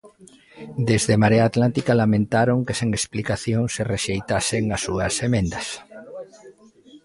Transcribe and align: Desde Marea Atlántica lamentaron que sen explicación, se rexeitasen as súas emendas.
Desde 0.89 1.19
Marea 1.23 1.45
Atlántica 1.51 1.93
lamentaron 2.01 2.59
que 2.65 2.77
sen 2.79 2.89
explicación, 2.99 3.63
se 3.75 3.83
rexeitasen 3.93 4.63
as 4.75 4.81
súas 4.87 5.15
emendas. 5.27 5.67